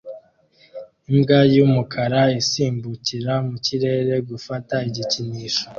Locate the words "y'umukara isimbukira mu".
1.55-3.55